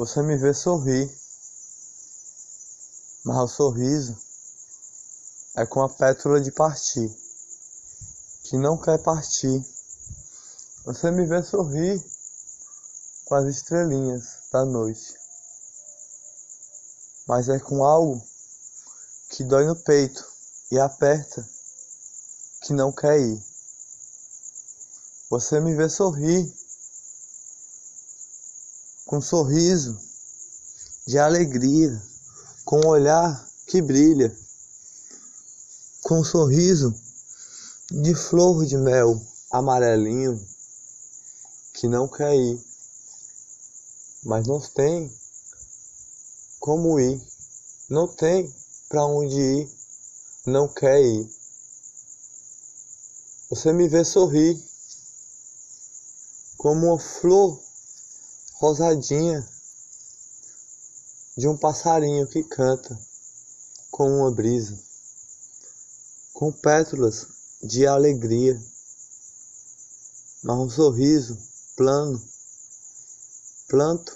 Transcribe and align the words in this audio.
Você 0.00 0.22
me 0.22 0.34
vê 0.34 0.54
sorrir, 0.54 1.14
mas 3.22 3.36
o 3.36 3.48
sorriso 3.48 4.16
é 5.54 5.66
com 5.66 5.82
a 5.82 5.90
pétala 5.90 6.40
de 6.40 6.50
partir, 6.50 7.14
que 8.44 8.56
não 8.56 8.78
quer 8.78 8.96
partir. 9.02 9.62
Você 10.86 11.10
me 11.10 11.26
vê 11.26 11.42
sorrir 11.42 12.02
com 13.26 13.34
as 13.34 13.44
estrelinhas 13.54 14.24
da 14.50 14.64
noite, 14.64 15.14
mas 17.28 17.50
é 17.50 17.58
com 17.58 17.84
algo 17.84 18.26
que 19.28 19.44
dói 19.44 19.66
no 19.66 19.76
peito 19.76 20.26
e 20.70 20.78
aperta, 20.78 21.46
que 22.62 22.72
não 22.72 22.90
quer 22.90 23.20
ir. 23.20 23.44
Você 25.28 25.60
me 25.60 25.74
vê 25.74 25.90
sorrir 25.90 26.59
com 29.10 29.20
sorriso 29.20 29.98
de 31.04 31.18
alegria, 31.18 32.00
com 32.64 32.76
um 32.76 32.86
olhar 32.86 33.44
que 33.66 33.82
brilha, 33.82 34.32
com 36.02 36.20
um 36.20 36.24
sorriso 36.24 36.94
de 37.90 38.14
flor 38.14 38.64
de 38.64 38.76
mel 38.76 39.20
amarelinho 39.50 40.40
que 41.74 41.88
não 41.88 42.06
quer 42.06 42.36
ir, 42.36 42.64
mas 44.22 44.46
não 44.46 44.60
tem 44.60 45.12
como 46.60 47.00
ir, 47.00 47.20
não 47.88 48.06
tem 48.06 48.48
para 48.88 49.04
onde 49.06 49.34
ir, 49.34 49.70
não 50.46 50.68
quer 50.68 51.02
ir. 51.02 51.28
Você 53.48 53.72
me 53.72 53.88
vê 53.88 54.04
sorrir 54.04 54.56
como 56.56 56.86
uma 56.86 57.00
flor 57.00 57.69
rosadinha 58.60 59.48
de 61.34 61.48
um 61.48 61.56
passarinho 61.56 62.26
que 62.26 62.44
canta 62.44 62.94
com 63.90 64.06
uma 64.06 64.30
brisa, 64.30 64.78
com 66.34 66.52
pétalas 66.52 67.26
de 67.62 67.86
alegria, 67.86 68.62
mas 70.44 70.58
um 70.58 70.68
sorriso 70.68 71.38
plano, 71.74 72.22
planto 73.66 74.14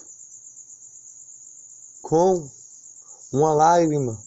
com 2.03 2.47
uma 3.31 3.51
lágrima 3.51 4.23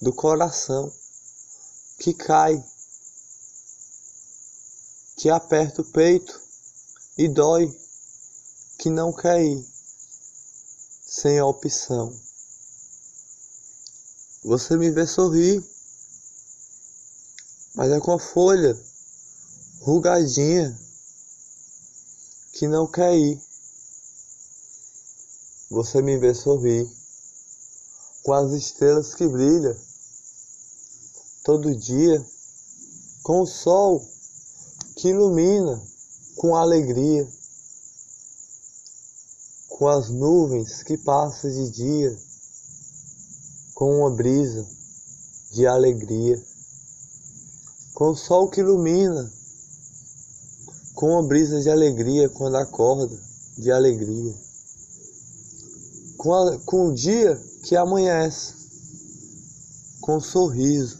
do 0.00 0.10
coração 0.14 0.90
que 1.98 2.14
cai, 2.14 2.64
que 5.18 5.28
aperta 5.28 5.82
o 5.82 5.92
peito 5.92 6.40
e 7.18 7.28
dói 7.28 7.79
que 8.80 8.88
não 8.88 9.12
quer 9.12 9.42
ir 9.42 9.62
sem 11.06 11.38
a 11.38 11.44
opção. 11.44 12.18
Você 14.42 14.74
me 14.74 14.90
vê 14.90 15.06
sorrir, 15.06 15.62
mas 17.74 17.92
é 17.92 18.00
com 18.00 18.12
a 18.12 18.18
folha 18.18 18.74
rugadinha 19.82 20.80
que 22.54 22.66
não 22.66 22.90
quer 22.90 23.14
ir. 23.18 23.38
Você 25.68 26.00
me 26.00 26.16
vê 26.16 26.34
sorrir 26.34 26.90
com 28.22 28.32
as 28.32 28.50
estrelas 28.52 29.14
que 29.14 29.28
brilham 29.28 29.76
todo 31.44 31.76
dia, 31.76 32.26
com 33.22 33.42
o 33.42 33.46
sol 33.46 34.10
que 34.96 35.08
ilumina 35.08 35.86
com 36.34 36.56
alegria 36.56 37.30
com 39.80 39.88
as 39.88 40.10
nuvens 40.10 40.82
que 40.82 40.98
passam 40.98 41.50
de 41.50 41.70
dia, 41.70 42.14
com 43.72 44.00
uma 44.00 44.10
brisa 44.10 44.68
de 45.52 45.66
alegria, 45.66 46.38
com 47.94 48.10
o 48.10 48.14
sol 48.14 48.50
que 48.50 48.60
ilumina, 48.60 49.32
com 50.94 51.12
uma 51.12 51.26
brisa 51.26 51.62
de 51.62 51.70
alegria 51.70 52.28
quando 52.28 52.56
acorda, 52.56 53.18
de 53.56 53.72
alegria, 53.72 54.34
com, 56.18 56.34
a, 56.34 56.58
com 56.58 56.88
o 56.88 56.94
dia 56.94 57.42
que 57.62 57.74
amanhece, 57.74 58.52
com 60.02 60.18
um 60.18 60.20
sorriso. 60.20 60.98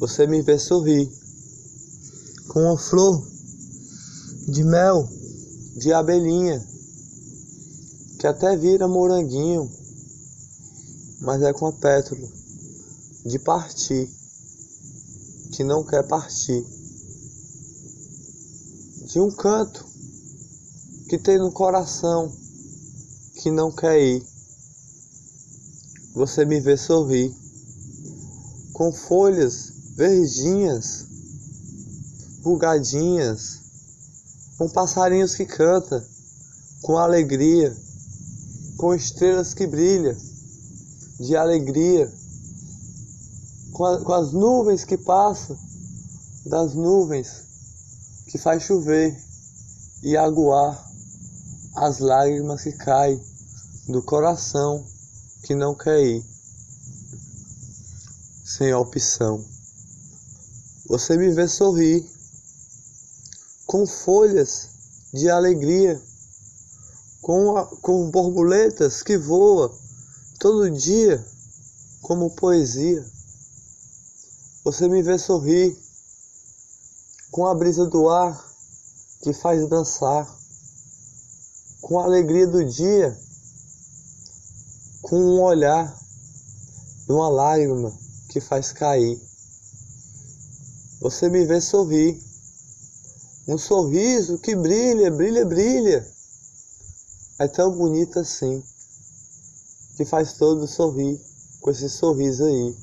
Você 0.00 0.26
me 0.26 0.42
vê 0.42 0.58
sorrir, 0.58 1.10
com 2.48 2.60
uma 2.60 2.76
flor 2.76 3.26
de 4.46 4.62
mel, 4.64 5.08
de 5.78 5.94
abelhinha 5.94 6.76
que 8.18 8.26
até 8.26 8.56
vira 8.56 8.88
moranguinho, 8.88 9.70
mas 11.20 11.40
é 11.40 11.52
com 11.52 11.66
a 11.66 11.72
pétala 11.72 12.28
de 13.24 13.38
partir, 13.38 14.10
que 15.52 15.62
não 15.62 15.84
quer 15.84 16.06
partir. 16.06 16.66
De 19.06 19.20
um 19.20 19.30
canto 19.30 19.86
que 21.08 21.16
tem 21.16 21.38
no 21.38 21.52
coração, 21.52 22.30
que 23.40 23.52
não 23.52 23.70
quer 23.70 24.00
ir. 24.00 24.26
Você 26.14 26.44
me 26.44 26.60
vê 26.60 26.76
sorrir, 26.76 27.32
com 28.72 28.92
folhas 28.92 29.72
verdinhas, 29.96 31.06
bugadinhas, 32.42 33.60
com 34.58 34.68
passarinhos 34.70 35.36
que 35.36 35.46
cantam, 35.46 36.02
com 36.82 36.98
alegria 36.98 37.87
com 38.78 38.94
estrelas 38.94 39.52
que 39.52 39.66
brilham 39.66 40.16
de 41.18 41.36
alegria, 41.36 42.10
com, 43.72 43.84
a, 43.84 44.04
com 44.04 44.12
as 44.12 44.32
nuvens 44.32 44.84
que 44.84 44.96
passam, 44.96 45.58
das 46.46 46.74
nuvens 46.74 47.28
que 48.28 48.38
faz 48.38 48.62
chover 48.62 49.14
e 50.02 50.16
aguar 50.16 50.80
as 51.74 51.98
lágrimas 51.98 52.62
que 52.62 52.72
caem 52.72 53.20
do 53.88 54.00
coração 54.02 54.86
que 55.42 55.54
não 55.56 55.74
quer 55.74 56.00
ir 56.00 56.24
sem 58.44 58.72
opção. 58.72 59.44
Você 60.86 61.16
me 61.16 61.32
vê 61.32 61.48
sorrir 61.48 62.08
com 63.66 63.84
folhas 63.86 64.68
de 65.12 65.28
alegria 65.28 66.00
com, 67.28 67.58
a, 67.58 67.66
com 67.82 68.10
borboletas 68.10 69.02
que 69.02 69.18
voam 69.18 69.70
todo 70.40 70.70
dia 70.70 71.22
como 72.00 72.34
poesia. 72.34 73.04
Você 74.64 74.88
me 74.88 75.02
vê 75.02 75.18
sorrir 75.18 75.76
com 77.30 77.44
a 77.44 77.54
brisa 77.54 77.84
do 77.84 78.08
ar 78.08 78.42
que 79.22 79.34
faz 79.34 79.68
dançar, 79.68 80.26
com 81.82 82.00
a 82.00 82.04
alegria 82.04 82.46
do 82.46 82.64
dia, 82.64 83.14
com 85.02 85.20
um 85.20 85.42
olhar 85.42 85.94
e 87.06 87.12
uma 87.12 87.28
lágrima 87.28 87.92
que 88.30 88.40
faz 88.40 88.72
cair. 88.72 89.20
Você 91.02 91.28
me 91.28 91.44
vê 91.44 91.60
sorrir, 91.60 92.18
um 93.46 93.58
sorriso 93.58 94.38
que 94.38 94.56
brilha, 94.56 95.10
brilha, 95.10 95.44
brilha 95.44 96.17
é 97.38 97.46
tão 97.46 97.70
bonita 97.70 98.20
assim, 98.20 98.62
que 99.96 100.04
faz 100.04 100.32
todo 100.32 100.66
sorrir 100.66 101.20
com 101.60 101.70
esse 101.70 101.88
sorriso 101.88 102.44
aí. 102.44 102.76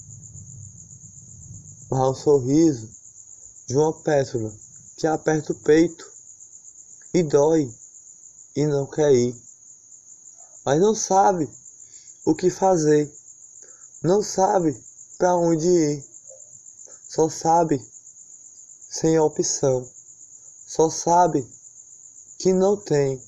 Mas 1.92 2.00
é 2.00 2.04
um 2.10 2.16
sorriso 2.16 2.90
de 3.68 3.76
uma 3.76 3.92
pétala 4.02 4.54
que 4.96 5.08
aperta 5.08 5.52
o 5.52 5.56
peito 5.56 6.10
e 7.14 7.22
dói 7.22 7.70
e 8.56 8.66
não 8.66 8.86
quer 8.88 9.14
ir, 9.14 9.36
mas 10.66 10.80
não 10.80 10.96
sabe 10.96 11.50
o 12.26 12.34
que 12.34 12.50
fazer, 12.50 13.14
não 14.02 14.24
sabe 14.24 14.82
para 15.18 15.36
onde 15.36 15.68
ir, 15.68 16.06
só 17.10 17.30
sabe 17.30 17.78
sem 18.90 19.20
opção, 19.20 19.86
só 20.66 20.90
sabe 20.90 21.46
que 22.38 22.54
não 22.54 22.78
tem 22.78 23.22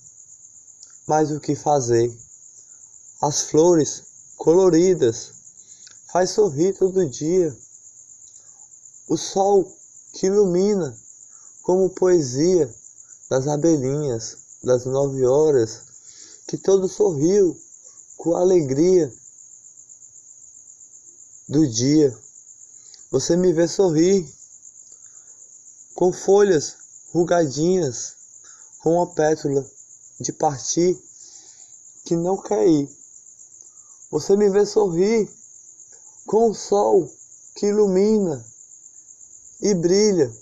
mais 1.07 1.31
o 1.31 1.39
que 1.39 1.55
fazer. 1.55 2.15
As 3.21 3.43
flores 3.43 4.03
coloridas 4.35 5.31
faz 6.11 6.31
sorrir 6.31 6.77
todo 6.77 7.09
dia. 7.09 7.57
O 9.07 9.17
sol 9.17 9.71
que 10.13 10.27
ilumina 10.27 10.95
como 11.63 11.89
poesia 11.89 12.71
das 13.29 13.47
abelhinhas 13.47 14.37
das 14.63 14.85
nove 14.85 15.25
horas, 15.25 15.81
que 16.47 16.57
todo 16.57 16.87
sorriu 16.87 17.57
com 18.17 18.35
alegria 18.35 19.13
do 21.47 21.67
dia. 21.67 22.17
Você 23.11 23.37
me 23.37 23.53
vê 23.53 23.67
sorrir 23.67 24.27
com 25.95 26.11
folhas 26.11 26.75
rugadinhas, 27.13 28.13
com 28.79 29.01
a 29.01 29.07
pétala 29.07 29.65
de 30.19 30.31
partir 30.33 30.97
que 32.05 32.15
não 32.15 32.37
quer 32.41 32.67
ir. 32.67 32.89
Você 34.09 34.35
me 34.35 34.49
vê 34.49 34.65
sorrir 34.65 35.29
com 36.25 36.49
o 36.49 36.55
sol 36.55 37.11
que 37.55 37.67
ilumina 37.67 38.45
e 39.61 39.73
brilha 39.73 40.33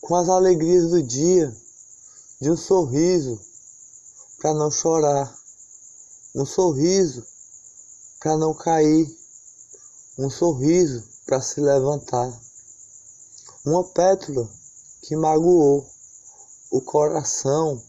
com 0.00 0.16
as 0.16 0.28
alegrias 0.28 0.90
do 0.90 1.02
dia, 1.02 1.56
de 2.40 2.50
um 2.50 2.56
sorriso 2.56 3.40
para 4.38 4.52
não 4.54 4.70
chorar, 4.70 5.38
um 6.34 6.44
sorriso 6.44 7.24
para 8.18 8.36
não 8.36 8.52
cair, 8.52 9.06
um 10.18 10.28
sorriso 10.28 11.04
para 11.26 11.40
se 11.40 11.60
levantar, 11.60 12.28
uma 13.64 13.84
pétala 13.84 14.50
que 15.02 15.14
magoou 15.14 15.88
o 16.70 16.80
coração 16.80 17.82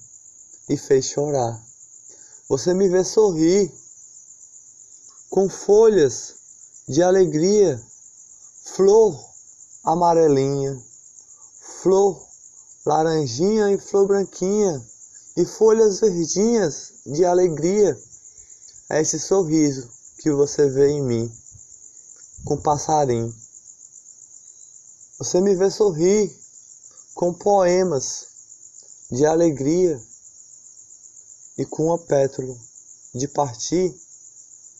e 0.68 0.76
fez 0.76 1.06
chorar. 1.06 1.62
Você 2.50 2.74
me 2.74 2.90
vê 2.90 3.04
sorrir 3.04 3.72
com 5.30 5.48
folhas 5.50 6.36
de 6.88 7.02
alegria, 7.04 7.82
flor 8.66 9.18
amarelinha, 9.84 10.82
flor 11.82 12.22
laranjinha 12.86 13.72
e 13.72 13.78
flor 13.78 14.08
branquinha 14.08 14.86
e 15.38 15.46
folhas 15.46 16.00
verdinhas 16.00 16.94
de 17.06 17.24
alegria. 17.24 17.98
É 18.90 19.02
esse 19.02 19.20
sorriso 19.20 19.88
que 20.18 20.32
você 20.32 20.68
vê 20.70 20.90
em 20.90 21.02
mim, 21.02 21.32
com 22.44 22.58
passarinho. 22.58 23.34
Você 25.20 25.40
me 25.40 25.56
vê 25.56 25.70
sorrir 25.70 26.36
com 27.14 27.34
poemas 27.34 28.31
de 29.12 29.26
alegria 29.26 30.02
e 31.58 31.66
com 31.66 31.88
uma 31.88 31.98
pétala 31.98 32.58
de 33.14 33.28
partir 33.28 33.94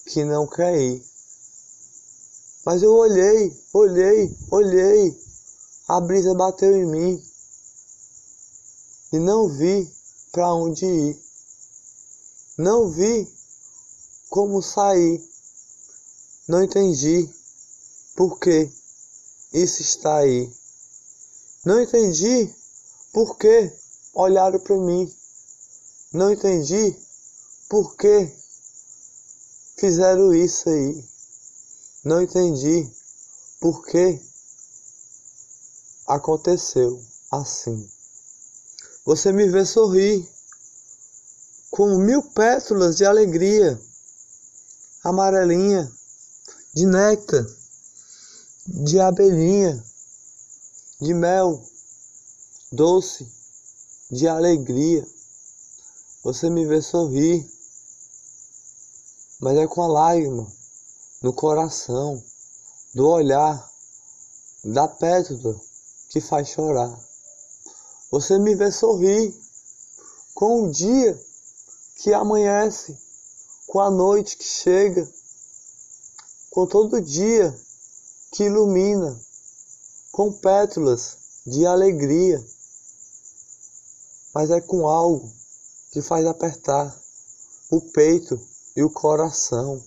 que 0.06 0.24
não 0.24 0.48
ir. 0.60 1.04
Mas 2.66 2.82
eu 2.82 2.94
olhei, 2.94 3.56
olhei, 3.74 4.38
olhei, 4.50 5.22
a 5.88 6.00
brisa 6.00 6.34
bateu 6.34 6.76
em 6.78 6.86
mim 6.86 7.24
e 9.12 9.20
não 9.20 9.50
vi 9.50 9.92
para 10.32 10.54
onde 10.54 10.86
ir. 10.86 11.22
Não 12.58 12.90
vi 12.90 13.28
como 14.30 14.62
sair. 14.62 15.22
Não 16.48 16.64
entendi 16.64 17.30
por 18.16 18.40
que 18.40 18.72
isso 19.54 19.82
está 19.82 20.20
aí. 20.20 20.52
Não 21.66 21.82
entendi 21.82 22.54
por 23.12 23.38
que 23.38 23.81
olharam 24.14 24.60
para 24.60 24.78
mim. 24.78 25.12
Não 26.14 26.32
entendi 26.32 26.96
por 27.70 27.96
que 27.96 28.30
fizeram 29.78 30.34
isso 30.34 30.70
aí. 30.70 31.06
Não 32.04 32.22
entendi 32.22 32.90
por 33.60 33.86
que 33.86 34.20
aconteceu 36.08 37.02
assim. 37.32 37.90
Você 39.06 39.32
me 39.32 39.48
vê 39.50 39.66
sorrir 39.66 40.28
com 41.70 41.98
mil 41.98 42.22
pétalas 42.32 42.98
de 42.98 43.06
alegria, 43.06 43.80
amarelinha, 45.04 45.92
de 46.74 46.86
néctar, 46.86 47.46
de 48.68 49.00
abelhinha, 49.00 49.84
de 51.02 51.14
mel, 51.14 51.64
doce, 52.72 53.28
de 54.12 54.28
alegria. 54.28 55.08
Você 56.22 56.50
me 56.50 56.66
vê 56.66 56.82
sorrir, 56.82 57.50
mas 59.40 59.58
é 59.58 59.66
com 59.66 59.82
a 59.82 59.88
lágrima 59.88 60.52
no 61.22 61.34
coração, 61.34 62.22
do 62.94 63.08
olhar, 63.08 63.72
da 64.66 64.88
pétala 64.88 65.60
que 66.10 66.20
faz 66.20 66.50
chorar. 66.50 67.00
Você 68.12 68.38
me 68.38 68.54
vê 68.54 68.70
sorrir 68.70 69.34
com 70.36 70.64
o 70.64 70.72
dia 70.72 71.20
que 71.96 72.14
amanhece, 72.14 72.98
com 73.66 73.80
a 73.80 73.90
noite 73.90 74.36
que 74.36 74.44
chega, 74.44 75.10
com 76.50 76.68
todo 76.68 77.02
dia 77.02 77.58
que 78.32 78.44
ilumina, 78.44 79.18
com 80.12 80.34
pétalas 80.34 81.18
de 81.48 81.66
alegria, 81.66 82.46
mas 84.34 84.50
é 84.50 84.62
com 84.62 84.88
algo 84.88 85.32
que 85.92 86.02
faz 86.02 86.26
apertar 86.26 86.96
o 87.70 87.82
peito 87.82 88.40
e 88.76 88.84
o 88.84 88.90
coração. 88.90 89.84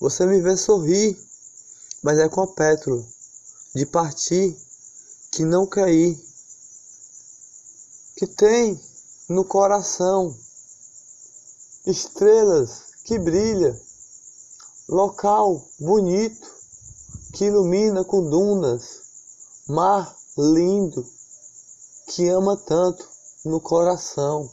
Você 0.00 0.26
me 0.26 0.40
vê 0.40 0.56
sorrir, 0.56 1.18
mas 2.02 2.18
é 2.18 2.28
com 2.28 2.42
a 2.42 2.46
pétala 2.46 3.04
de 3.74 3.84
partir 3.86 4.56
que 5.32 5.44
não 5.44 5.66
cair 5.66 6.18
que 8.16 8.26
tem 8.26 8.80
no 9.28 9.44
coração 9.44 10.34
estrelas 11.86 12.84
que 13.04 13.18
brilha, 13.18 13.78
local 14.88 15.68
bonito 15.78 16.48
que 17.34 17.44
ilumina 17.44 18.04
com 18.04 18.30
dunas, 18.30 19.02
mar 19.68 20.16
lindo 20.38 21.06
que 22.08 22.28
ama 22.28 22.56
tanto 22.56 23.15
no 23.46 23.60
coração 23.60 24.52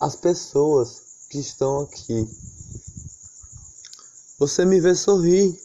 as 0.00 0.16
pessoas 0.16 1.02
que 1.28 1.38
estão 1.38 1.80
aqui. 1.80 2.26
Você 4.38 4.64
me 4.64 4.80
vê 4.80 4.94
sorrir, 4.94 5.60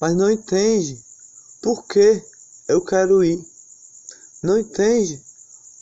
mas 0.00 0.16
não 0.16 0.28
entende 0.28 1.00
por 1.62 1.86
que 1.86 2.24
eu 2.66 2.84
quero 2.84 3.22
ir. 3.22 3.44
Não 4.42 4.58
entende 4.58 5.22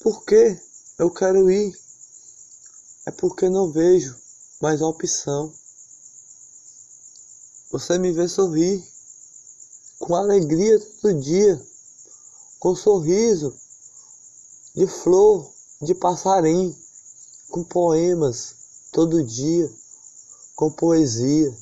porque 0.00 0.60
eu 0.98 1.10
quero 1.10 1.50
ir. 1.50 1.74
É 3.06 3.10
porque 3.10 3.48
não 3.48 3.72
vejo 3.72 4.14
mais 4.60 4.82
opção. 4.82 5.50
Você 7.70 7.98
me 7.98 8.12
vê 8.12 8.28
sorrir 8.28 8.86
com 9.98 10.14
alegria 10.14 10.78
todo 11.00 11.20
dia, 11.20 11.66
com 12.58 12.76
sorriso 12.76 13.54
de 14.74 14.86
flor, 14.86 15.57
de 15.80 15.94
passarinho, 15.94 16.76
com 17.50 17.62
poemas 17.62 18.54
todo 18.92 19.22
dia, 19.22 19.70
com 20.56 20.72
poesia. 20.72 21.56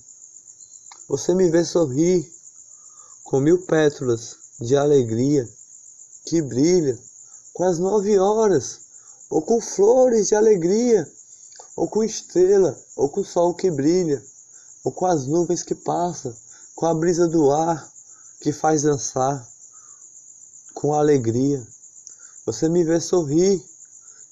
Você 1.06 1.34
me 1.34 1.50
vê 1.50 1.62
sorrir 1.62 2.32
com 3.24 3.40
mil 3.40 3.66
pétalas 3.66 4.36
de 4.58 4.74
alegria 4.74 5.46
que 6.24 6.40
brilha 6.40 6.98
com 7.52 7.64
as 7.64 7.78
nove 7.78 8.18
horas, 8.18 8.80
ou 9.28 9.42
com 9.42 9.60
flores 9.60 10.28
de 10.28 10.34
alegria, 10.34 11.06
ou 11.76 11.86
com 11.86 12.02
estrela, 12.02 12.78
ou 12.96 13.10
com 13.10 13.22
sol 13.22 13.54
que 13.54 13.70
brilha, 13.70 14.22
ou 14.82 14.92
com 14.92 15.04
as 15.04 15.26
nuvens 15.26 15.62
que 15.62 15.74
passam, 15.74 16.34
com 16.74 16.86
a 16.86 16.94
brisa 16.94 17.28
do 17.28 17.50
ar 17.50 17.92
que 18.40 18.50
faz 18.50 18.82
dançar, 18.82 19.46
com 20.74 20.94
alegria. 20.94 21.66
Você 22.46 22.68
me 22.68 22.82
vê 22.82 23.00
sorrir 23.00 23.62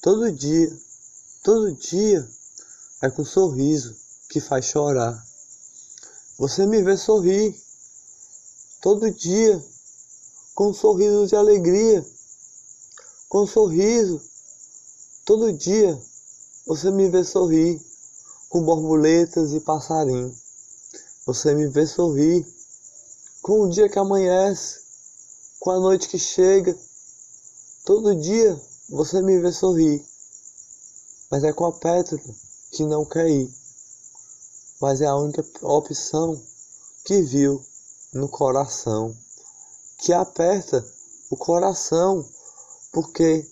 todo 0.04 0.30
dia, 0.30 0.70
todo 1.42 1.72
dia 1.72 2.28
é 3.00 3.08
com 3.08 3.24
sorriso 3.24 3.96
que 4.28 4.38
faz 4.38 4.66
chorar. 4.66 5.26
Você 6.38 6.66
me 6.66 6.82
vê 6.82 6.94
sorrir 6.94 7.58
todo 8.82 9.10
dia 9.10 9.64
com 10.54 10.68
um 10.68 10.74
sorriso 10.74 11.26
de 11.26 11.34
alegria 11.34 12.04
com 13.30 13.44
um 13.44 13.46
sorriso. 13.46 14.20
Todo 15.24 15.54
dia 15.54 15.98
você 16.66 16.90
me 16.90 17.08
vê 17.08 17.24
sorrir 17.24 17.80
com 18.50 18.62
borboletas 18.62 19.52
e 19.52 19.60
passarinho. 19.60 20.36
Você 21.24 21.54
me 21.54 21.66
vê 21.68 21.86
sorrir 21.86 22.46
com 23.40 23.62
o 23.62 23.70
dia 23.70 23.88
que 23.88 23.98
amanhece, 23.98 24.80
com 25.58 25.70
a 25.70 25.80
noite 25.80 26.10
que 26.10 26.18
chega. 26.18 26.76
Todo 27.86 28.14
dia 28.14 28.60
você 28.88 29.22
me 29.22 29.38
vê 29.38 29.52
sorrir. 29.52 30.04
Mas 31.30 31.44
é 31.44 31.52
com 31.52 31.66
a 31.66 31.72
pétala 31.72 32.20
que 32.70 32.84
não 32.84 33.04
quer 33.04 33.28
ir. 33.28 33.52
Mas 34.80 35.00
é 35.00 35.06
a 35.06 35.16
única 35.16 35.44
opção 35.62 36.40
que 37.04 37.22
viu 37.22 37.64
no 38.12 38.28
coração, 38.28 39.16
que 39.98 40.12
aperta 40.12 40.84
o 41.30 41.36
coração 41.36 42.24
porque 42.92 43.46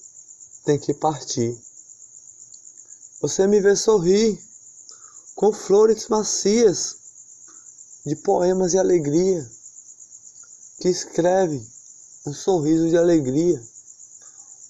tem 0.65 0.79
que 0.79 0.95
partir. 0.95 1.59
Você 3.21 3.47
me 3.47 3.61
vê 3.61 3.75
sorrir 3.75 4.41
com 5.35 5.53
flores 5.53 6.09
macias 6.09 6.97
de 8.05 8.17
poemas 8.17 8.73
de 8.73 8.79
alegria, 8.79 9.49
que 10.79 10.89
escreve 10.89 11.65
um 12.27 12.33
sorriso 12.33 12.89
de 12.89 12.97
alegria, 12.97 13.63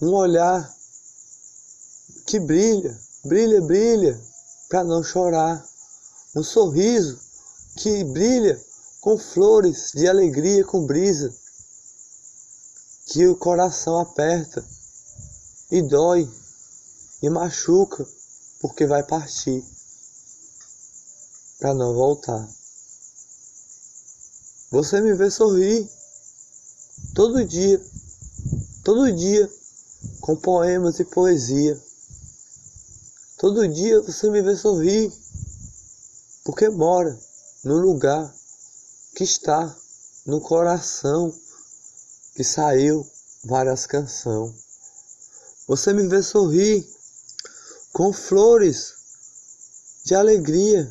um 0.03 0.13
olhar 0.13 0.73
que 2.25 2.39
brilha 2.39 3.03
brilha, 3.23 3.61
brilha, 3.61 4.21
para 4.69 4.83
não 4.83 5.03
chorar. 5.03 5.65
Um 6.35 6.43
sorriso 6.43 7.19
que 7.77 8.03
brilha 8.03 8.59
com 8.99 9.17
flores 9.17 9.91
de 9.93 10.07
alegria, 10.07 10.63
com 10.65 10.85
brisa, 10.85 11.33
que 13.07 13.27
o 13.27 13.35
coração 13.35 13.99
aperta 13.99 14.63
e 15.71 15.81
dói 15.81 16.29
e 17.21 17.29
machuca, 17.29 18.05
porque 18.59 18.85
vai 18.85 19.03
partir 19.03 19.63
para 21.59 21.73
não 21.73 21.93
voltar. 21.93 22.49
Você 24.71 24.99
me 25.01 25.13
vê 25.13 25.29
sorrir 25.29 25.89
todo 27.13 27.45
dia, 27.45 27.81
todo 28.83 29.11
dia, 29.11 29.49
com 30.23 30.37
poemas 30.37 31.01
e 31.01 31.03
poesia. 31.03 31.77
Todo 33.37 33.67
dia 33.67 33.99
você 33.99 34.29
me 34.29 34.41
vê 34.41 34.55
sorrir, 34.55 35.11
porque 36.45 36.69
mora 36.69 37.19
no 37.65 37.75
lugar 37.75 38.33
que 39.17 39.25
está 39.25 39.75
no 40.25 40.39
coração 40.39 41.29
que 42.35 42.43
saiu 42.43 43.05
várias 43.43 43.85
canções. 43.85 44.55
Você 45.67 45.91
me 45.91 46.07
vê 46.07 46.23
sorrir 46.23 46.87
com 47.91 48.13
flores 48.13 48.93
de 50.05 50.15
alegria, 50.15 50.89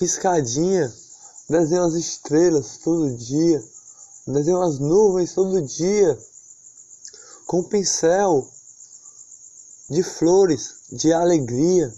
riscadinha, 0.00 0.92
desenho 1.48 1.84
as 1.84 1.94
estrelas 1.94 2.78
todo 2.78 3.16
dia, 3.16 3.64
desenho 4.26 4.60
as 4.62 4.80
nuvens 4.80 5.32
todo 5.32 5.62
dia, 5.62 6.18
com 7.46 7.62
pincel 7.62 8.50
de 9.90 10.02
flores 10.02 10.76
de 10.90 11.12
alegria, 11.12 11.92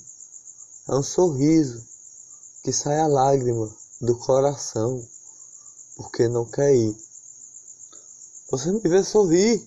é 0.89 0.95
um 0.95 1.03
sorriso 1.03 1.85
que 2.63 2.73
sai 2.73 3.01
a 3.01 3.07
lágrima 3.07 3.71
do 4.01 4.17
coração, 4.19 5.07
porque 5.97 6.29
não 6.29 6.45
quer 6.45 6.75
ir. 6.75 6.97
Você 8.51 8.71
me 8.71 8.81
vê 8.81 9.03
sorrir 9.03 9.67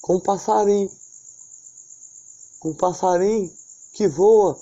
com 0.00 0.16
um 0.16 0.20
passarinho 0.20 0.90
com 2.62 2.70
um 2.70 2.74
passarinho 2.74 3.52
que 3.92 4.06
voa 4.06 4.56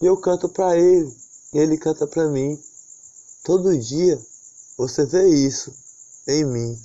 e 0.00 0.06
eu 0.06 0.16
canto 0.16 0.48
para 0.48 0.78
ele 0.78 1.12
e 1.52 1.58
ele 1.58 1.76
canta 1.76 2.06
para 2.06 2.28
mim. 2.28 2.56
Todo 3.42 3.76
dia 3.76 4.20
você 4.78 5.04
vê 5.04 5.28
isso 5.28 5.74
em 6.28 6.44
mim. 6.44 6.80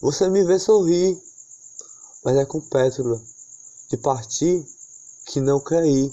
Você 0.00 0.28
me 0.28 0.44
vê 0.44 0.58
sorrir, 0.58 1.22
mas 2.26 2.36
é 2.36 2.44
com 2.44 2.60
pétala 2.60 3.22
de 3.88 3.96
partir 3.96 4.68
que 5.26 5.40
não 5.40 5.60
quer 5.60 5.86
ir, 5.86 6.12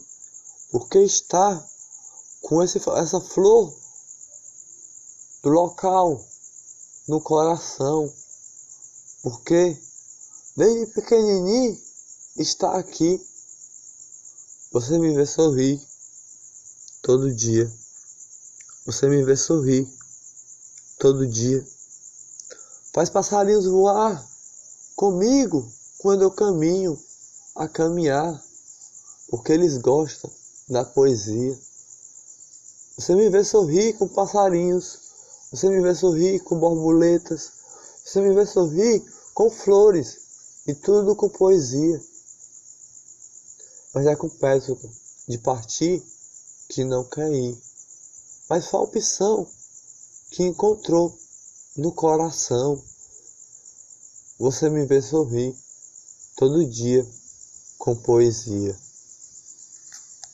porque 0.70 1.00
está 1.00 1.68
com 2.44 2.62
esse, 2.62 2.78
essa 2.78 3.20
flor 3.20 3.76
do 5.42 5.50
local 5.50 6.24
no 7.08 7.20
coração, 7.20 8.14
porque 9.24 9.76
desde 10.56 10.94
pequenininho 10.94 11.82
está 12.38 12.78
aqui. 12.78 13.20
Você 14.72 15.00
me 15.00 15.16
vê 15.16 15.26
sorrir 15.26 15.82
todo 17.02 17.34
dia. 17.34 17.74
Você 18.86 19.10
me 19.10 19.24
vê 19.24 19.36
sorrir 19.36 19.92
todo 21.00 21.26
dia. 21.26 21.66
Faz 22.94 23.10
passarinhos 23.10 23.66
voar 23.66 24.24
comigo 24.96 25.74
quando 26.04 26.22
eu 26.22 26.30
caminho 26.30 26.96
a 27.56 27.68
caminhar, 27.68 28.40
porque 29.30 29.54
eles 29.54 29.78
gostam 29.78 30.30
da 30.70 30.86
poesia. 30.86 31.58
Você 32.96 33.16
me 33.16 33.28
vê 33.30 33.44
sorrir 33.44 33.94
com 33.94 34.08
passarinhos, 34.08 35.00
você 35.52 35.68
me 35.68 35.82
vê 35.82 35.96
sorrir 35.96 36.40
com 36.42 36.60
borboletas, 36.60 37.52
você 38.06 38.22
me 38.22 38.36
vê 38.36 38.46
sorrir 38.46 39.04
com 39.34 39.50
flores 39.50 40.20
e 40.68 40.76
tudo 40.76 41.16
com 41.16 41.28
poesia 41.28 42.00
mas 43.94 44.08
é 44.08 44.16
com 44.16 44.28
péssimo 44.28 44.80
de 45.28 45.38
partir 45.38 46.04
que 46.70 46.84
não 46.84 47.04
quer 47.04 47.32
ir. 47.32 47.58
Mas 48.50 48.68
foi 48.68 48.80
a 48.80 48.84
opção 48.84 49.48
que 50.32 50.44
encontrou 50.44 51.16
no 51.78 51.92
coração. 51.92 52.82
Você 54.40 54.70
me 54.70 54.86
vê 54.86 55.02
sorrir 55.02 55.56
todo 56.36 56.66
dia 56.66 57.06
com 57.78 57.96
poesia. 57.96 58.83